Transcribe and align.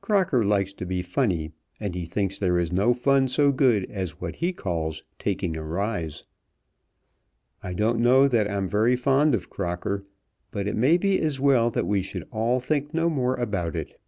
Crocker 0.00 0.46
likes 0.46 0.72
to 0.72 0.86
be 0.86 1.02
funny, 1.02 1.52
and 1.78 1.94
he 1.94 2.06
thinks 2.06 2.38
there 2.38 2.58
is 2.58 2.72
no 2.72 2.94
fun 2.94 3.28
so 3.28 3.52
good 3.52 3.84
as 3.90 4.18
what 4.18 4.36
he 4.36 4.50
calls 4.50 5.04
taking 5.18 5.58
a 5.58 5.62
rise. 5.62 6.24
I 7.62 7.74
don't 7.74 8.00
know 8.00 8.26
that 8.26 8.50
I'm 8.50 8.66
very 8.66 8.96
fond 8.96 9.34
of 9.34 9.50
Crocker, 9.50 10.06
but 10.50 10.66
it 10.66 10.74
may 10.74 10.96
be 10.96 11.20
as 11.20 11.38
well 11.38 11.68
that 11.72 11.86
we 11.86 12.00
should 12.00 12.26
all 12.30 12.60
think 12.60 12.94
no 12.94 13.10
more 13.10 13.34
about 13.34 13.76
it." 13.76 14.00